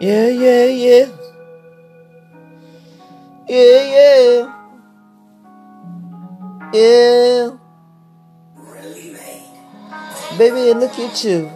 Yeah, 0.00 0.28
yeah, 0.28 0.66
yeah. 0.66 1.06
Yeah, 3.48 3.82
yeah. 3.94 4.50
Yeah. 6.72 7.50
Baby, 10.36 10.74
look 10.74 10.98
at 10.98 11.24
you. 11.24 11.48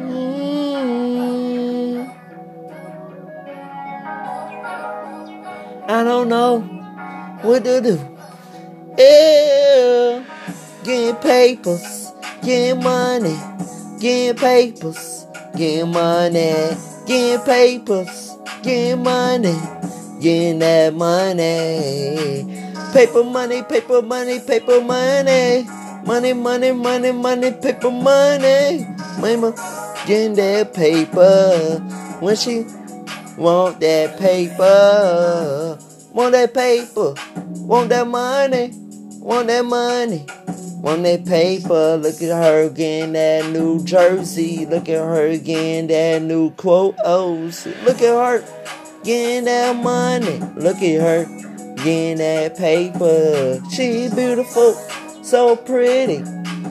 Mm. 0.00 0.64
I 5.86 6.02
don't 6.04 6.28
know 6.28 6.60
what 7.42 7.64
to 7.64 7.80
do. 7.80 8.00
Yeah. 8.96 10.24
Getting 10.84 11.16
papers, 11.16 12.12
getting 12.42 12.82
money, 12.82 13.36
getting 14.00 14.36
papers, 14.36 15.26
getting 15.56 15.90
money, 15.92 16.76
getting 17.06 17.44
papers, 17.44 18.36
getting 18.62 19.02
money, 19.02 19.56
getting 20.20 20.58
that 20.60 20.94
money. 20.94 22.44
Paper 22.92 23.24
money, 23.24 23.62
paper 23.62 24.02
money, 24.02 24.40
paper 24.40 24.80
money. 24.80 25.66
Money, 26.06 26.32
money, 26.34 26.72
money, 26.72 27.12
money, 27.12 27.50
paper 27.52 27.90
money. 27.90 28.86
Mama, 29.18 29.54
getting 30.06 30.34
that 30.34 30.74
paper. 30.74 31.78
When 32.20 32.36
she 32.36 32.64
want 33.36 33.80
that 33.80 34.18
paper, 34.18 35.78
want 36.12 36.32
that 36.32 36.54
paper, 36.54 37.14
want 37.66 37.88
that 37.88 38.06
money, 38.06 38.72
want 39.24 39.46
that 39.46 39.64
money. 39.64 40.26
Want 40.82 41.02
that 41.04 41.24
paper, 41.24 41.96
look 41.96 42.20
at 42.20 42.42
her 42.44 42.68
getting 42.68 43.14
that 43.14 43.50
New 43.50 43.82
Jersey. 43.82 44.66
Look 44.66 44.86
at 44.90 44.98
her 44.98 45.38
getting 45.38 45.86
that 45.86 46.20
new 46.20 46.50
quotes. 46.50 46.98
Oh, 47.02 47.50
look 47.84 48.02
at 48.02 48.42
her 48.42 49.02
getting 49.02 49.44
that 49.46 49.76
money. 49.76 50.40
Look 50.56 50.76
at 50.82 51.00
her 51.00 51.24
getting 51.76 52.18
that 52.18 52.58
paper. 52.58 53.62
She 53.72 54.10
beautiful, 54.14 54.74
so 55.22 55.56
pretty, 55.56 56.22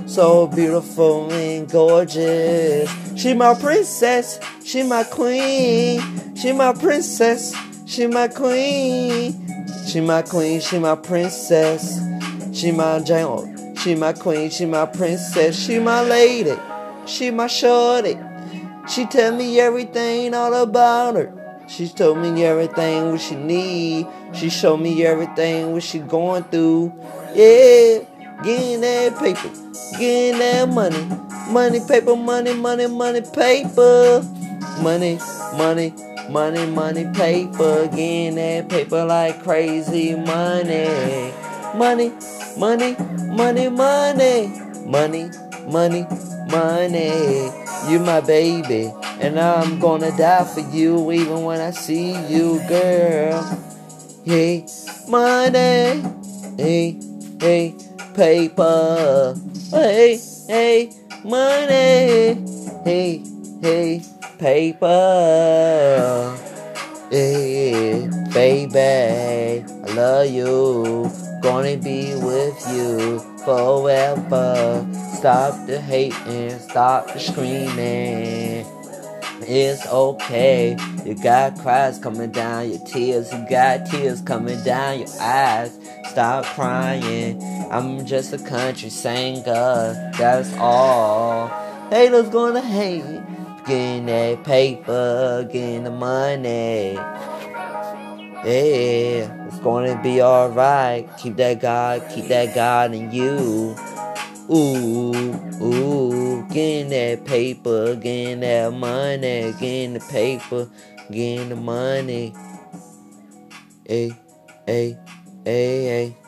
so 0.06 0.46
beautiful 0.46 1.34
and 1.34 1.68
gorgeous. 1.68 2.88
She 3.20 3.34
my 3.34 3.56
princess, 3.56 4.40
she 4.64 4.84
my 4.84 5.04
queen, 5.04 6.36
she 6.36 6.52
my 6.52 6.74
princess, 6.74 7.56
she 7.88 8.06
my 8.06 8.28
queen, 8.28 9.66
she 9.88 10.02
my 10.02 10.22
queen, 10.22 10.62
she 10.62 10.78
my 10.78 10.96
princess, 10.96 12.13
she 12.54 12.72
my 12.72 13.00
giant. 13.00 13.78
She 13.80 13.96
my 13.96 14.14
queen, 14.14 14.50
she 14.50 14.66
my 14.66 14.86
princess, 14.86 15.60
she 15.60 15.80
my 15.80 16.02
lady, 16.04 16.56
she 17.06 17.32
my 17.32 17.48
shorty. 17.48 18.18
She 18.88 19.06
tell 19.06 19.36
me 19.36 19.60
everything 19.60 20.34
all 20.34 20.54
about 20.54 21.16
her. 21.16 21.66
She 21.68 21.88
told 21.88 22.20
me 22.20 22.44
everything 22.44 23.12
what 23.12 23.22
she 23.22 23.36
need. 23.36 24.08
She 24.34 24.50
showed 24.50 24.78
me 24.78 25.06
everything 25.06 25.72
what 25.72 25.84
she 25.84 26.00
going 26.00 26.44
through. 26.44 26.94
Yeah, 27.34 28.00
getting 28.44 28.82
that 28.82 29.18
paper, 29.18 29.50
getting 29.98 30.40
that 30.40 30.70
money, 30.70 31.04
money, 31.50 31.80
paper, 31.88 32.16
money, 32.16 32.54
money, 32.54 32.88
money, 32.88 33.22
paper, 33.22 34.24
money, 34.82 35.20
money, 35.56 35.94
money, 36.30 36.66
money, 36.66 37.06
paper, 37.14 37.88
getting 37.88 38.36
that 38.36 38.70
paper 38.70 39.06
like 39.06 39.42
crazy 39.44 40.16
money, 40.16 41.34
money, 41.76 42.12
money, 42.58 42.96
money, 43.28 43.70
money, 43.70 44.48
money, 44.86 45.30
money, 45.68 46.06
money. 46.50 47.52
You 47.90 48.00
my 48.00 48.22
baby, 48.22 48.94
and 49.20 49.40
I'm 49.40 49.80
gonna 49.80 50.16
die 50.16 50.46
for 50.46 50.62
you 50.62 51.12
even 51.12 51.44
when 51.44 51.60
I 51.60 51.72
see 51.72 52.12
you, 52.28 52.62
girl. 52.68 53.42
Hey, 54.24 54.66
money, 55.08 56.02
hey, 56.58 57.00
hey, 57.40 57.76
paper, 58.14 59.36
hey, 59.72 60.20
hey, 60.48 60.92
money, 61.26 62.36
hey, 62.86 63.24
hey, 63.62 64.02
paper. 64.38 64.90
Hey, 67.12 68.08
baby, 68.34 69.64
I 69.70 69.94
love 69.94 70.32
you. 70.32 71.23
Gonna 71.44 71.76
be 71.76 72.16
with 72.16 72.58
you 72.72 73.20
forever. 73.44 74.88
Stop 75.18 75.68
the 75.68 75.82
hating, 75.82 76.58
stop 76.58 77.12
the 77.12 77.20
screaming. 77.20 78.66
It's 79.42 79.86
okay. 79.88 80.78
You 81.04 81.16
got 81.16 81.60
cries 81.60 82.00
coming 82.00 82.32
down 82.32 82.70
your 82.70 82.80
tears. 82.86 83.34
You 83.34 83.46
got 83.50 83.86
tears 83.88 84.22
coming 84.22 84.64
down 84.64 85.00
your 85.00 85.10
eyes. 85.20 85.78
Stop 86.06 86.46
crying. 86.46 87.44
I'm 87.70 88.06
just 88.06 88.32
a 88.32 88.38
country 88.38 88.90
singer. 88.90 90.14
That's 90.18 90.54
all. 90.56 91.50
Haters 91.90 92.30
gonna 92.30 92.62
hate. 92.62 93.04
Getting 93.66 94.06
that 94.06 94.46
paper, 94.46 95.48
getting 95.52 95.84
the 95.84 95.92
money. 95.92 96.98
Yeah, 98.46 99.48
it's 99.48 99.60
gonna 99.60 100.02
be 100.04 100.22
alright. 100.22 101.10
Keep 101.18 101.38
that 101.38 101.62
God, 101.62 102.04
keep 102.14 102.28
that 102.28 102.54
God 102.54 102.94
in 102.94 103.12
you. 103.12 103.76
Ooh, 104.50 105.34
ooh, 105.62 106.46
getting 106.50 106.90
that 106.90 107.24
paper, 107.26 107.96
getting 107.96 108.42
that 108.42 108.74
money, 108.74 109.54
getting 109.60 109.94
the 109.94 110.02
paper, 110.02 110.70
getting 111.10 111.50
the 111.50 111.56
money. 111.56 112.36
Hey, 113.88 114.12
hey, 114.68 114.98
hey, 115.46 115.86
hey. 115.86 116.23